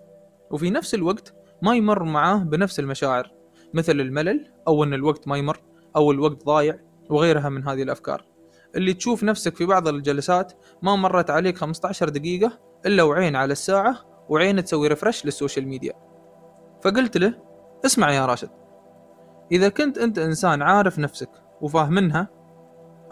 وفي 0.51 0.71
نفس 0.71 0.95
الوقت 0.95 1.35
ما 1.67 1.75
يمر 1.75 2.03
معاه 2.03 2.37
بنفس 2.37 2.81
المشاعر 2.81 3.31
مثل 3.75 4.01
الملل 4.01 4.53
أو 4.69 4.85
أن 4.85 4.95
الوقت 4.95 5.29
ما 5.29 5.37
يمر 5.37 5.61
أو 5.97 6.11
الوقت 6.11 6.45
ضايع 6.45 6.79
وغيرها 7.11 7.49
من 7.49 7.69
هذه 7.69 7.83
الأفكار. 7.83 8.27
اللي 8.77 8.95
تشوف 8.95 9.25
نفسك 9.25 9.57
في 9.57 9.67
بعض 9.67 9.89
الجلسات 9.89 10.53
ما 10.83 10.97
مرت 10.97 11.31
عليك 11.31 11.59
15 11.59 12.09
دقيقة 12.09 12.59
إلا 12.87 13.03
وعين 13.03 13.37
على 13.37 13.53
الساعة 13.53 13.97
وعين 14.29 14.65
تسوي 14.65 14.89
refresh 14.89 15.25
للسوشيال 15.25 15.69
ميديا. 15.69 15.93
فقلت 16.83 17.17
له 17.17 17.35
اسمع 17.87 18.13
يا 18.13 18.27
راشد 18.27 18.51
إذا 19.53 19.69
كنت 19.69 19.99
أنت 19.99 20.19
إنسان 20.19 20.63
عارف 20.63 20.99
نفسك 20.99 21.31
وفاهمنها 21.61 22.29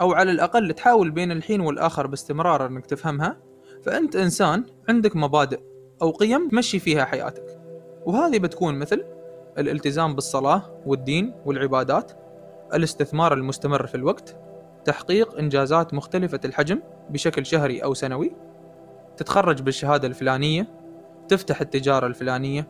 أو 0.01 0.13
على 0.13 0.31
الأقل 0.31 0.73
تحاول 0.73 1.11
بين 1.11 1.31
الحين 1.31 1.61
والآخر 1.61 2.07
باستمرار 2.07 2.67
أنك 2.67 2.85
تفهمها 2.85 3.37
فأنت 3.83 4.15
إنسان 4.15 4.65
عندك 4.89 5.15
مبادئ 5.15 5.59
أو 6.01 6.11
قيم 6.11 6.49
تمشي 6.49 6.79
فيها 6.79 7.05
حياتك. 7.05 7.54
وهذه 8.05 8.39
بتكون 8.39 8.75
مثل 8.75 9.05
الالتزام 9.57 10.15
بالصلاة 10.15 10.61
والدين 10.85 11.33
والعبادات 11.45 12.11
الاستثمار 12.73 13.33
المستمر 13.33 13.87
في 13.87 13.95
الوقت 13.95 14.35
تحقيق 14.85 15.37
إنجازات 15.37 15.93
مختلفة 15.93 16.39
الحجم 16.45 16.79
بشكل 17.09 17.45
شهري 17.45 17.83
أو 17.83 17.93
سنوي 17.93 18.31
تتخرج 19.17 19.61
بالشهادة 19.61 20.07
الفلانية 20.07 20.67
تفتح 21.27 21.61
التجارة 21.61 22.07
الفلانية 22.07 22.67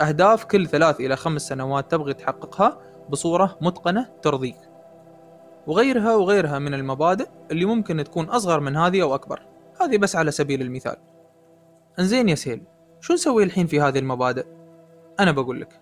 أهداف 0.00 0.44
كل 0.44 0.66
ثلاث 0.66 1.00
إلى 1.00 1.16
خمس 1.16 1.48
سنوات 1.48 1.90
تبغي 1.90 2.14
تحققها 2.14 2.78
بصورة 3.10 3.58
متقنة 3.60 4.08
ترضيك. 4.22 4.56
وغيرها 5.66 6.14
وغيرها 6.14 6.58
من 6.58 6.74
المبادئ 6.74 7.28
اللي 7.50 7.64
ممكن 7.64 8.04
تكون 8.04 8.28
أصغر 8.28 8.60
من 8.60 8.76
هذه 8.76 9.02
أو 9.02 9.14
أكبر. 9.14 9.42
هذه 9.80 9.98
بس 9.98 10.16
على 10.16 10.30
سبيل 10.30 10.62
المثال. 10.62 10.96
إنزين 11.98 12.28
يا 12.28 12.34
سهيل 12.34 12.62
شو 13.00 13.14
نسوي 13.14 13.44
الحين 13.44 13.66
في 13.66 13.80
هذه 13.80 13.98
المبادئ؟ 13.98 14.46
أنا 15.20 15.32
بقول 15.32 15.60
لك. 15.60 15.80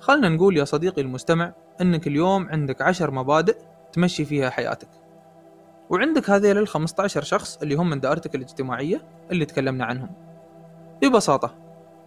خلنا 0.00 0.28
نقول 0.28 0.56
يا 0.56 0.64
صديقي 0.64 1.02
المستمع 1.02 1.52
أنك 1.80 2.06
اليوم 2.06 2.48
عندك 2.48 2.82
عشر 2.82 3.10
مبادئ 3.10 3.56
تمشي 3.92 4.24
فيها 4.24 4.50
حياتك. 4.50 4.88
وعندك 5.90 6.30
هذيل 6.30 6.58
ال 6.58 6.68
15 6.68 7.22
شخص 7.22 7.56
اللي 7.62 7.74
هم 7.74 7.90
من 7.90 8.00
دائرتك 8.00 8.34
الاجتماعية 8.34 9.02
اللي 9.30 9.44
تكلمنا 9.44 9.84
عنهم. 9.84 10.10
ببساطة 11.02 11.54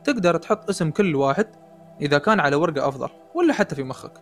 تقدر 0.03 0.37
تحط 0.37 0.69
اسم 0.69 0.91
كل 0.91 1.15
واحد 1.15 1.47
إذا 2.01 2.17
كان 2.17 2.39
على 2.39 2.55
ورقة 2.55 2.87
أفضل 2.87 3.09
ولا 3.35 3.53
حتى 3.53 3.75
في 3.75 3.83
مخك 3.83 4.21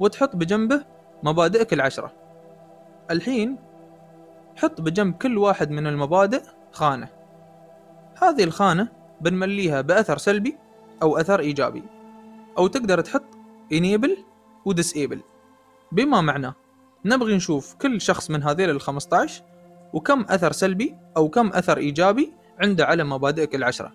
وتحط 0.00 0.36
بجنبه 0.36 0.84
مبادئك 1.22 1.72
العشرة. 1.72 2.12
الحين 3.10 3.56
حط 4.56 4.80
بجنب 4.80 5.14
كل 5.14 5.38
واحد 5.38 5.70
من 5.70 5.86
المبادئ 5.86 6.42
خانة. 6.72 7.08
هذه 8.22 8.44
الخانة 8.44 8.88
بنمليها 9.20 9.80
بأثر 9.80 10.18
سلبي 10.18 10.58
أو 11.02 11.16
أثر 11.16 11.40
إيجابي. 11.40 11.82
أو 12.58 12.66
تقدر 12.66 13.00
تحط 13.00 13.24
enable 13.74 14.18
و 14.64 14.74
disable. 14.74 15.18
بما 15.92 16.20
معناه 16.20 16.54
نبغي 17.04 17.36
نشوف 17.36 17.74
كل 17.74 18.00
شخص 18.00 18.30
من 18.30 18.42
هذيل 18.42 18.70
ال 18.70 18.80
15 18.80 19.42
وكم 19.92 20.20
أثر 20.28 20.52
سلبي 20.52 20.96
أو 21.16 21.28
كم 21.28 21.48
أثر 21.48 21.76
إيجابي 21.76 22.32
عنده 22.60 22.86
على 22.86 23.04
مبادئك 23.04 23.54
العشرة. 23.54 23.92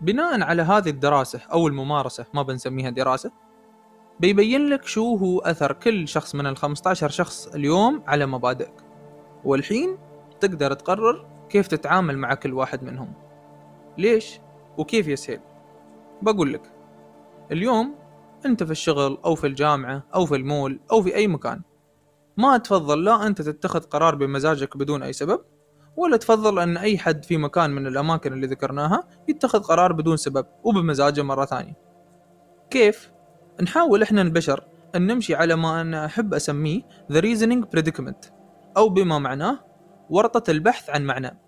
بناء 0.00 0.42
على 0.42 0.62
هذه 0.62 0.88
الدراسة 0.88 1.40
أو 1.52 1.68
الممارسة 1.68 2.26
ما 2.34 2.42
بنسميها 2.42 2.90
دراسة 2.90 3.30
بيبين 4.20 4.68
لك 4.68 4.86
شو 4.86 5.16
هو 5.16 5.38
أثر 5.38 5.72
كل 5.72 6.08
شخص 6.08 6.34
من 6.34 6.46
ال 6.46 6.56
15 6.56 7.08
شخص 7.08 7.46
اليوم 7.46 8.02
على 8.06 8.26
مبادئك. 8.26 8.74
والحين 9.44 9.98
تقدر 10.40 10.72
تقرر 10.72 11.26
كيف 11.48 11.66
تتعامل 11.66 12.18
مع 12.18 12.34
كل 12.34 12.52
واحد 12.52 12.82
منهم. 12.82 13.12
ليش؟ 13.98 14.40
وكيف 14.78 15.08
يسهل؟ 15.08 15.40
بقول 16.22 16.52
لك 16.52 16.72
اليوم 17.52 17.94
أنت 18.46 18.62
في 18.62 18.70
الشغل 18.70 19.18
أو 19.24 19.34
في 19.34 19.46
الجامعة 19.46 20.02
أو 20.14 20.26
في 20.26 20.36
المول 20.36 20.80
أو 20.92 21.02
في 21.02 21.14
أي 21.14 21.28
مكان 21.28 21.62
ما 22.36 22.58
تفضل 22.58 23.04
لا 23.04 23.26
أنت 23.26 23.42
تتخذ 23.42 23.80
قرار 23.80 24.14
بمزاجك 24.14 24.76
بدون 24.76 25.02
أي 25.02 25.12
سبب 25.12 25.40
ولا 25.96 26.16
تفضل 26.16 26.58
أن 26.58 26.76
أي 26.76 26.98
حد 26.98 27.24
في 27.24 27.36
مكان 27.36 27.70
من 27.70 27.86
الأماكن 27.86 28.32
اللي 28.32 28.46
ذكرناها 28.46 29.08
يتخذ 29.28 29.62
قرار 29.62 29.92
بدون 29.92 30.16
سبب 30.16 30.46
وبمزاجه 30.64 31.22
مرة 31.22 31.44
ثانية 31.44 31.76
كيف؟ 32.70 33.12
نحاول 33.62 34.02
إحنا 34.02 34.22
البشر 34.22 34.64
أن 34.96 35.06
نمشي 35.06 35.34
على 35.34 35.56
ما 35.56 35.80
أنا 35.80 36.06
أحب 36.06 36.34
أسميه 36.34 36.82
the 37.12 37.20
reasoning 37.20 37.64
predicament 37.76 38.30
أو 38.76 38.88
بما 38.88 39.18
معناه 39.18 39.58
ورطة 40.10 40.50
البحث 40.50 40.90
عن 40.90 41.04
معنى 41.04 41.38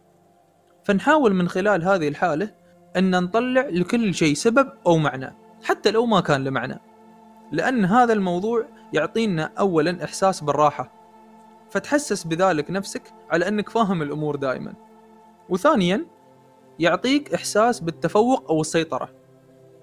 فنحاول 0.84 1.34
من 1.34 1.48
خلال 1.48 1.84
هذه 1.84 2.08
الحالة 2.08 2.54
أن 2.96 3.24
نطلع 3.24 3.66
لكل 3.68 4.14
شيء 4.14 4.34
سبب 4.34 4.72
أو 4.86 4.96
معنى 4.96 5.36
حتى 5.64 5.90
لو 5.90 6.06
ما 6.06 6.20
كان 6.20 6.44
له 6.44 6.50
معنى. 6.50 6.80
لأن 7.52 7.84
هذا 7.84 8.12
الموضوع 8.12 8.66
يعطينا 8.92 9.52
أولا 9.58 10.04
إحساس 10.04 10.40
بالراحة. 10.40 10.92
فتحسس 11.70 12.24
بذلك 12.24 12.70
نفسك 12.70 13.02
على 13.30 13.48
أنك 13.48 13.68
فاهم 13.68 14.02
الأمور 14.02 14.36
دائما. 14.36 14.72
وثانيا 15.48 16.06
يعطيك 16.78 17.34
إحساس 17.34 17.80
بالتفوق 17.80 18.50
أو 18.50 18.60
السيطرة. 18.60 19.08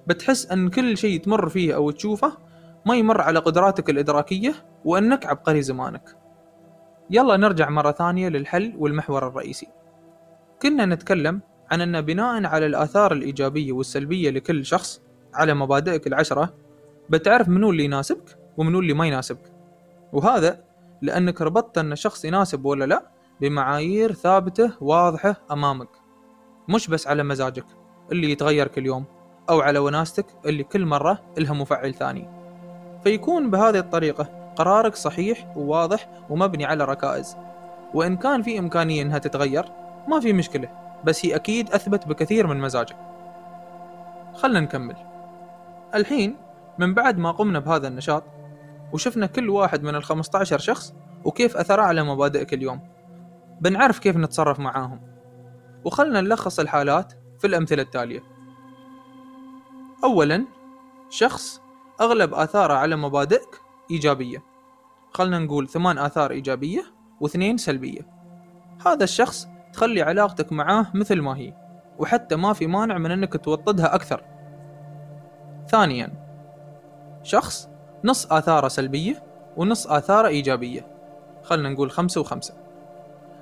بتحس 0.08 0.52
أن 0.52 0.70
كل 0.70 0.98
شيء 0.98 1.22
تمر 1.22 1.50
فيه 1.50 1.76
أو 1.76 1.92
تشوفه 1.92 2.38
ما 2.86 2.96
يمر 2.96 3.22
على 3.22 3.40
قدراتك 3.40 3.90
الإدراكية 3.90 4.54
وأنك 4.86 5.26
عبقري 5.26 5.62
زمانك. 5.62 6.18
يلا 7.10 7.38
نرجع 7.38 7.70
مرة 7.70 7.92
ثانية 7.92 8.30
للحل 8.30 8.74
والمحور 8.78 9.28
الرئيسي. 9.28 9.68
كنا 10.62 10.86
نتكلم 10.86 11.42
عن 11.72 11.82
أن 11.82 12.02
بناء 12.02 12.46
على 12.46 12.66
الآثار 12.66 13.12
الإيجابية 13.12 13.72
والسلبية 13.72 14.30
لكل 14.30 14.66
شخص 14.66 15.02
على 15.34 15.54
مبادئك 15.54 16.08
العشرة 16.08 16.54
بتعرف 17.10 17.50
منو 17.50 17.70
اللي 17.70 17.84
يناسبك 17.84 18.38
ومنو 18.58 18.80
اللي 18.80 18.94
ما 18.94 19.08
يناسبك. 19.08 19.52
وهذا 20.14 20.64
لأنك 21.02 21.42
ربطت 21.42 21.78
أن 21.78 21.92
الشخص 21.92 22.26
يناسب 22.26 22.66
ولا 22.66 22.86
لا 22.86 23.08
بمعايير 23.42 24.14
ثابتة 24.14 24.72
واضحة 24.82 25.36
أمامك. 25.52 25.90
مش 26.70 26.88
بس 26.88 27.08
على 27.08 27.24
مزاجك 27.24 27.66
اللي 28.12 28.32
يتغير 28.32 28.68
كل 28.68 28.86
يوم 28.86 29.06
أو 29.50 29.62
على 29.62 29.80
وناستك 29.80 30.26
اللي 30.46 30.64
كل 30.64 30.86
مرة 30.86 31.22
إلها 31.38 31.54
مفعل 31.54 31.94
ثاني. 31.94 32.30
فيكون 33.04 33.52
بهذه 33.52 33.80
الطريقة 33.80 34.24
قرارك 34.56 34.96
صحيح 34.96 35.58
وواضح 35.58 36.10
ومبني 36.30 36.66
على 36.66 36.86
ركائز. 36.86 37.38
وإن 37.94 38.18
كان 38.18 38.42
في 38.42 38.60
إمكانية 38.60 39.02
إنها 39.02 39.18
تتغير 39.18 39.66
ما 40.08 40.20
في 40.20 40.34
مشكلة. 40.34 40.87
بس 41.04 41.26
هي 41.26 41.36
أكيد 41.36 41.72
أثبت 41.72 42.08
بكثير 42.08 42.48
من 42.48 42.62
مزاجك. 42.62 42.98
خلنا 44.34 44.60
نكمل. 44.60 44.96
الحين 45.96 46.38
من 46.78 46.94
بعد 46.94 47.18
ما 47.18 47.32
قمنا 47.32 47.60
بهذا 47.60 47.88
النشاط 47.88 48.24
وشفنا 48.94 49.26
كل 49.26 49.50
واحد 49.50 49.84
من 49.84 49.96
ال 49.96 50.04
15 50.04 50.58
شخص 50.58 50.94
وكيف 51.26 51.58
أثر 51.58 51.80
على 51.80 52.04
مبادئك 52.04 52.54
اليوم. 52.54 52.82
بنعرف 53.62 54.00
كيف 54.00 54.18
نتصرف 54.18 54.60
معاهم. 54.60 55.02
وخلنا 55.86 56.22
نلخص 56.22 56.60
الحالات 56.60 57.14
في 57.40 57.48
الأمثلة 57.48 57.82
التالية. 57.82 58.24
أولا 60.04 60.46
شخص 61.10 61.62
أغلب 62.02 62.34
آثاره 62.34 62.74
على 62.74 62.96
مبادئك 62.96 63.62
إيجابية. 63.92 64.44
خلنا 65.14 65.40
نقول 65.40 65.68
ثمان 65.68 65.98
آثار 65.98 66.32
إيجابية 66.32 66.84
واثنين 67.22 67.58
سلبية. 67.58 68.02
هذا 68.86 69.04
الشخص 69.04 69.48
تخلي 69.78 70.02
علاقتك 70.02 70.52
معاه 70.52 70.86
مثل 70.94 71.22
ما 71.22 71.38
هي 71.38 71.54
وحتى 72.00 72.36
ما 72.36 72.54
في 72.54 72.68
مانع 72.68 72.98
من 72.98 73.12
أنك 73.12 73.46
توطدها 73.46 73.96
أكثر. 73.96 74.24
ثانيا 75.68 76.14
شخص 77.24 77.70
نص 78.04 78.32
آثاره 78.32 78.68
سلبية 78.68 79.24
ونص 79.58 79.88
آثاره 79.88 80.28
إيجابية. 80.28 80.88
خلنا 81.44 81.70
نقول 81.70 81.92
خمسة 81.92 82.22
وخمسة. 82.22 82.54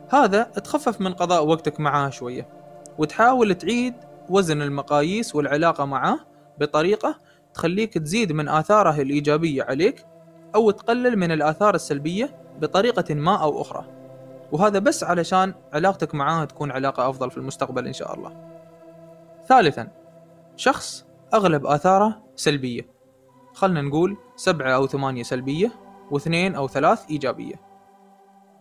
هذا 0.10 0.44
تخفف 0.44 1.01
من 1.01 1.13
قضاء 1.13 1.48
وقتك 1.48 1.80
معاه 1.80 2.10
شوية 2.10 2.48
وتحاول 2.98 3.56
تعيد 3.56 3.94
وزن 4.30 4.62
المقاييس 4.62 5.36
والعلاقة 5.36 5.86
معاه 5.86 6.20
بطريقة 6.60 7.15
تخليك 7.54 7.94
تزيد 7.94 8.32
من 8.32 8.50
آثاره 8.50 9.01
الإيجابية 9.01 9.63
عليك 9.63 10.06
أو 10.56 10.72
تقلل 10.72 11.18
من 11.18 11.32
الآثار 11.32 11.75
السلبية 11.75 12.30
بطريقة 12.62 13.15
ما 13.15 13.42
أو 13.42 13.62
أخرى. 13.62 13.95
وهذا 14.52 14.80
بس 14.80 15.04
علشان 15.04 15.54
علاقتك 15.74 16.16
معاه 16.16 16.46
تكون 16.46 16.72
علاقة 16.72 17.10
أفضل 17.10 17.32
في 17.32 17.38
المستقبل 17.38 17.88
إن 17.88 17.94
شاء 17.94 18.16
الله. 18.16 18.36
ثالثا 19.48 19.88
شخص 20.56 21.06
أغلب 21.34 21.66
آثاره 21.66 22.24
سلبية. 22.36 22.90
خلنا 23.54 23.82
نقول 23.82 24.18
سبعة 24.36 24.75
أو 24.75 24.88
ثمانية 24.88 25.24
سلبية 25.24 25.72
واثنين 26.12 26.56
أو 26.56 26.68
ثلاث 26.68 27.06
إيجابية. 27.10 27.56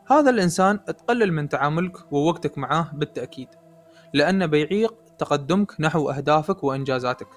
هذا 0.06 0.30
الإنسان 0.30 0.84
تقلل 0.84 1.32
من 1.32 1.48
تعاملك 1.48 2.12
ووقتك 2.12 2.58
معاه 2.58 2.90
بالتأكيد 2.92 3.48
لأنه 4.12 4.46
بيعيق 4.46 4.94
تقدمك 5.18 5.80
نحو 5.80 6.10
أهدافك 6.10 6.64
وإنجازاتك. 6.64 7.28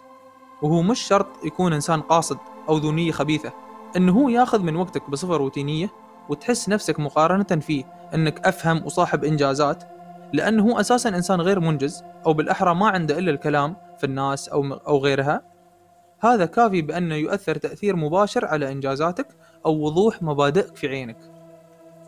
وهو 0.62 0.82
مش 0.82 1.00
شرط 1.00 1.28
يكون 1.46 1.74
إنسان 1.74 2.02
قاصد 2.02 2.38
أو 2.70 2.78
ذو 2.78 2.92
نية 2.92 3.12
خبيثة 3.12 3.54
إنه 3.96 4.12
هو 4.12 4.30
ياخذ 4.30 4.62
من 4.62 4.76
وقتك 4.76 5.10
بصفة 5.10 5.38
روتينية 5.38 5.90
وتحس 6.30 6.70
نفسك 6.70 7.00
مقارنة 7.00 7.62
فيه 7.62 7.84
إنك 8.14 8.48
أفهم 8.48 8.86
وصاحب 8.86 9.24
إنجازات 9.24 9.84
لأنه 10.34 10.64
هو 10.64 10.80
أساسا 10.80 11.10
إنسان 11.10 11.42
غير 11.42 11.60
منجز 11.60 12.04
أو 12.26 12.34
بالأحرى 12.34 12.76
ما 12.76 12.88
عنده 12.88 13.20
إلا 13.20 13.32
الكلام 13.32 13.76
في 13.98 14.04
الناس 14.04 14.50
أو 14.50 14.74
أو 14.74 14.98
غيرها. 14.98 15.42
هذا 16.20 16.46
كافي 16.46 16.82
بأنه 16.82 17.16
يؤثر 17.16 17.56
تأثير 17.56 17.96
مباشر 17.96 18.46
على 18.46 18.72
إنجازاتك 18.72 19.28
أو 19.66 19.82
وضوح 19.82 20.24
مبادئك 20.24 20.76
في 20.76 20.88
عينك. 20.88 21.18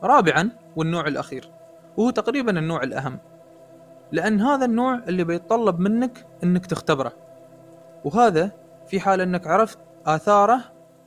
رابعا 0.04 0.50
والنوع 0.76 1.08
الأخير 1.08 1.52
وهو 1.98 2.10
تقريبا 2.10 2.60
النوع 2.60 2.84
الأهم 2.84 3.20
لأن 4.12 4.42
هذا 4.42 4.66
النوع 4.66 5.00
اللي 5.08 5.24
بيتطلب 5.24 5.80
منك 5.80 6.26
إنك 6.44 6.66
تختبره. 6.66 7.14
وهذا 8.04 8.52
في 8.88 9.00
حال 9.00 9.22
إنك 9.22 9.48
عرفت 9.48 9.80
آثاره 10.06 10.62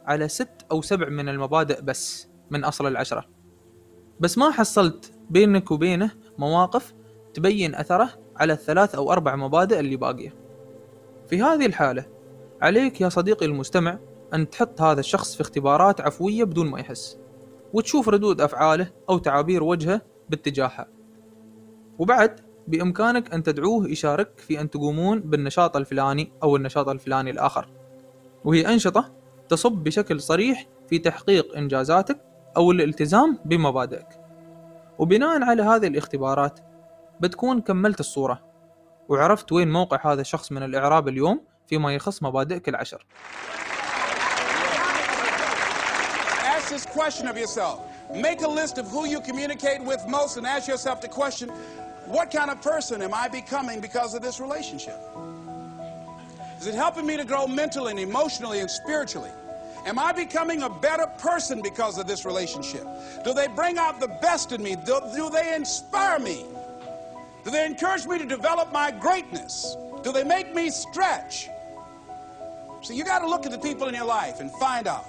على 0.07 0.29
ست 0.29 0.67
أو 0.73 0.83
سبع 0.83 1.09
من 1.09 1.29
المبادئ 1.29 1.83
بس. 1.83 2.32
من 2.51 2.65
أصل 2.65 2.87
العشرة. 2.87 3.25
بس 4.21 4.39
ما 4.39 4.51
حصلت 4.51 5.13
بينك 5.31 5.71
وبينه 5.71 6.11
مواقف 6.39 6.95
تبين 7.35 7.75
أثره 7.75 8.11
على 8.37 8.53
الثلاث 8.53 8.95
أو 8.95 9.13
أربع 9.13 9.37
مبادئ 9.37 9.81
اللي 9.81 9.97
باقية. 9.97 10.35
في 11.29 11.43
هذه 11.43 11.67
الحالة 11.67 12.07
عليك 12.63 13.01
يا 13.01 13.09
صديقي 13.09 13.47
المستمع 13.47 13.99
أن 14.35 14.51
تحط 14.51 14.81
هذا 14.81 15.01
الشخص 15.01 15.35
في 15.35 15.41
اختبارات 15.41 16.01
عفوية 16.01 16.45
بدون 16.45 16.71
ما 16.71 16.81
يحس 16.81 17.19
وتشوف 17.73 18.09
ردود 18.09 18.41
أفعاله 18.41 18.93
أو 19.11 19.19
تعابير 19.19 19.63
وجهه 19.63 20.03
باتجاهها. 20.31 20.89
وبعد 21.99 22.41
بإمكانك 22.69 23.35
أن 23.35 23.43
تدعوه 23.43 23.89
يشارك 23.89 24.39
في 24.39 24.61
أن 24.61 24.71
تقومون 24.71 25.21
بالنشاط 25.21 25.77
الفلاني 25.77 26.33
أو 26.43 26.57
النشاط 26.57 26.89
الفلاني 26.89 27.31
الآخر. 27.31 27.69
وهي 28.45 28.73
أنشطة 28.73 29.13
تصب 29.49 29.73
بشكل 29.73 30.21
صريح 30.21 30.67
في 30.89 30.99
تحقيق 30.99 31.57
إنجازاتك 31.57 32.32
أو 32.57 32.71
الالتزام 32.71 33.39
بمبادئك 33.45 34.21
وبناء 34.99 35.43
على 35.43 35.63
هذه 35.63 35.87
الاختبارات 35.87 36.61
بتكون 37.21 37.61
كملت 37.61 38.01
الصورة 38.01 38.41
وعرفت 39.09 39.53
وين 39.53 39.73
موقع 39.73 40.13
هذا 40.13 40.21
الشخص 40.21 40.53
من 40.53 40.63
الإعراب 40.63 41.09
اليوم 41.09 41.41
فيما 41.67 41.95
يخص 41.95 42.23
مبادئك 42.23 42.69
العشر 42.69 43.07
Ask 46.57 46.69
this 46.69 46.87
question 46.87 47.27
of 47.29 47.37
yourself. 47.37 47.81
Make 48.15 48.43
a 48.43 48.49
list 48.61 48.79
of 48.79 48.87
who 48.89 49.07
you 49.07 49.21
communicate 49.21 49.81
with 49.91 50.03
most 50.09 50.37
and 50.37 50.47
ask 50.47 50.69
yourself 50.69 51.01
the 51.01 51.09
question 51.09 51.49
what 52.07 52.31
kind 52.31 52.51
of 52.51 52.61
person 52.61 53.01
am 53.03 53.15
I 53.15 53.29
becoming 53.29 53.81
because 53.81 54.15
of 54.15 54.23
this 54.23 54.41
relationship? 54.41 54.99
Is 56.61 56.67
it 56.67 56.75
helping 56.75 57.07
me 57.07 57.17
to 57.17 57.25
grow 57.25 57.47
mentally 57.47 57.91
and 57.91 58.01
emotionally 58.01 58.61
and 58.61 58.71
spiritually? 58.71 59.31
Am 59.86 59.98
I 59.98 60.12
becoming 60.12 60.64
a 60.64 60.70
better 60.70 61.08
person 61.08 61.62
because 61.62 61.98
of 61.98 62.08
this 62.08 62.26
relationship? 62.26 62.86
Do 63.24 63.34
they 63.34 63.48
bring 63.48 63.78
out 63.78 64.00
the 64.00 64.10
best 64.22 64.52
in 64.52 64.62
me? 64.62 64.76
Do, 64.76 65.00
do 65.16 65.30
they 65.30 65.56
inspire 65.56 66.20
me? 66.20 66.46
Do 67.46 67.52
they 67.52 67.66
encourage 67.66 68.06
me 68.06 68.18
to 68.18 68.26
develop 68.26 68.74
my 68.74 68.92
greatness? 68.92 69.78
Do 70.04 70.12
they 70.12 70.24
make 70.24 70.54
me 70.54 70.70
stretch? 70.70 71.48
So 72.82 72.94
you 72.94 73.04
got 73.04 73.20
to 73.20 73.28
look 73.28 73.46
at 73.46 73.52
the 73.52 73.58
people 73.58 73.88
in 73.88 73.96
your 73.96 74.06
life 74.06 74.40
and 74.42 74.52
find 74.52 74.88
out 74.88 75.06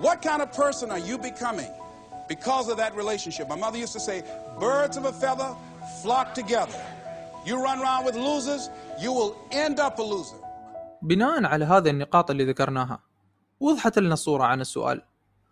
what 0.00 0.22
kind 0.22 0.40
of 0.40 0.52
person 0.52 0.90
are 0.90 0.98
you 0.98 1.18
becoming 1.18 1.70
because 2.28 2.68
of 2.70 2.76
that 2.78 2.94
relationship. 2.96 3.48
My 3.48 3.56
mother 3.56 3.78
used 3.78 3.92
to 3.92 4.00
say, 4.00 4.22
birds 4.58 4.96
of 4.96 5.04
a 5.04 5.12
feather 5.12 5.54
flock 6.02 6.34
together. 6.34 6.80
You 7.44 7.62
run 7.62 7.80
around 7.80 8.04
with 8.06 8.16
losers, 8.16 8.70
you 8.98 9.12
will 9.12 9.36
end 9.50 9.78
up 9.80 9.98
a 9.98 10.02
loser. 10.02 10.36
بناء 11.02 11.44
على 11.44 11.64
هذه 11.64 11.90
النقاط 11.90 12.30
اللي 12.30 12.44
ذكرناها 12.44 13.00
وضحت 13.59 13.99
لنا 13.99 14.13
الصورة 14.13 14.43
عن 14.43 14.61
السؤال. 14.61 15.01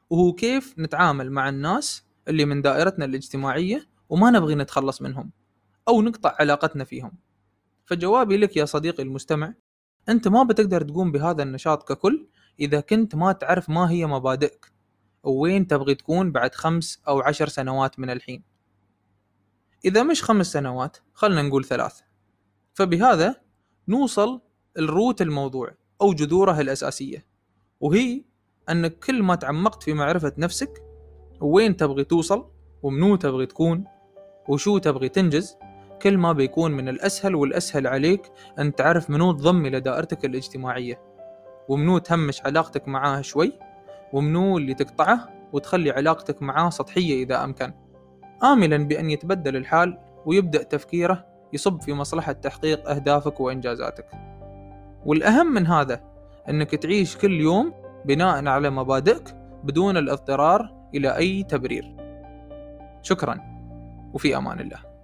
وهو 0.09 0.33
كيف 0.33 0.79
نتعامل 0.79 1.31
مع 1.31 1.49
الناس 1.49 2.05
اللي 2.27 2.45
من 2.45 2.61
دائرتنا 2.61 3.05
الاجتماعية 3.05 3.87
وما 4.09 4.31
نبغي 4.31 4.55
نتخلص 4.55 5.01
منهم 5.01 5.31
أو 5.87 6.01
نقطع 6.01 6.35
علاقتنا 6.39 6.83
فيهم. 6.83 7.11
فجوابي 7.85 8.37
لك 8.37 8.57
يا 8.57 8.65
صديقي 8.65 9.03
المستمع 9.03 9.53
أنت 10.09 10.27
ما 10.27 10.43
بتقدر 10.43 10.81
تقوم 10.81 11.11
بهذا 11.11 11.43
النشاط 11.43 11.91
ككل 11.91 12.27
إذا 12.59 12.79
كنت 12.79 13.15
ما 13.15 13.31
تعرف 13.31 13.69
ما 13.69 13.91
هي 13.91 14.05
مبادئك. 14.05 14.71
ووين 15.23 15.67
تبغي 15.67 15.95
تكون 15.95 16.31
بعد 16.31 16.55
خمس 16.55 17.01
أو 17.07 17.21
عشر 17.21 17.47
سنوات 17.47 17.99
من 17.99 18.09
الحين؟ 18.09 18.43
إذا 19.85 20.03
مش 20.03 20.23
خمس 20.23 20.51
سنوات 20.51 20.97
خلنا 21.13 21.41
نقول 21.41 21.65
ثلاث. 21.65 21.99
فبهذا 22.73 23.41
نوصل 23.87 24.41
الروت 24.77 25.21
الموضوع 25.21 25.71
أو 26.01 26.13
جذوره 26.13 26.61
الأساسية. 26.61 27.34
وهي 27.79 28.21
أنك 28.69 28.99
كل 28.99 29.23
ما 29.23 29.35
تعمقت 29.35 29.83
في 29.83 29.93
معرفة 29.93 30.33
نفسك 30.37 30.83
وين 31.41 31.77
تبغي 31.77 32.03
توصل 32.03 32.45
ومنو 32.83 33.15
تبغي 33.15 33.45
تكون 33.45 33.83
وشو 34.47 34.77
تبغي 34.77 35.09
تنجز 35.09 35.57
كل 36.01 36.17
ما 36.17 36.31
بيكون 36.31 36.71
من 36.71 36.89
الأسهل 36.89 37.35
والأسهل 37.35 37.87
عليك 37.87 38.31
أن 38.59 38.75
تعرف 38.75 39.09
منو 39.09 39.31
تضم 39.31 39.65
إلى 39.65 39.79
دائرتك 39.79 40.25
الاجتماعية 40.25 41.01
ومنو 41.69 41.97
تهمش 41.97 42.41
علاقتك 42.45 42.87
معاه 42.87 43.21
شوي 43.21 43.59
ومنو 44.13 44.57
اللي 44.57 44.73
تقطعه 44.73 45.29
وتخلي 45.53 45.91
علاقتك 45.91 46.41
معاه 46.41 46.69
سطحية 46.69 47.23
إذا 47.23 47.43
أمكن. 47.43 47.73
آملا 48.43 48.77
بأن 48.77 49.11
يتبدل 49.11 49.55
الحال 49.55 49.97
ويبدأ 50.25 50.63
تفكيره 50.63 51.25
يصب 51.53 51.81
في 51.81 51.93
مصلحة 51.93 52.31
تحقيق 52.31 52.89
أهدافك 52.89 53.39
وإنجازاتك. 53.39 54.07
والأهم 55.05 55.53
من 55.53 55.67
هذا 55.67 56.14
أنك 56.49 56.71
تعيش 56.71 57.17
كل 57.17 57.41
يوم 57.41 57.73
بناء 58.05 58.47
على 58.47 58.69
مبادئك 58.69 59.35
بدون 59.63 59.97
الاضطرار 59.97 60.89
إلى 60.93 61.17
أي 61.17 61.43
تبرير. 61.43 61.95
شكرا 63.01 63.39
وفي 64.13 64.37
أمان 64.37 64.59
الله. 64.59 64.94